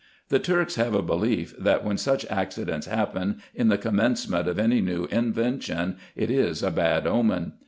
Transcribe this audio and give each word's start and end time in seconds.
The 0.29 0.39
Turks 0.39 0.77
have 0.77 0.95
a 0.95 1.03
belief, 1.03 1.53
that, 1.59 1.85
when 1.85 1.95
such 1.99 2.25
accidents 2.25 2.87
happen 2.87 3.39
in 3.53 3.67
the 3.67 3.77
commencement 3.77 4.47
of 4.47 4.57
any 4.57 4.81
new 4.81 5.05
inven 5.09 5.61
tion, 5.61 5.97
it 6.15 6.31
is 6.31 6.63
a 6.63 6.71
bad 6.71 7.05
omen. 7.05 7.53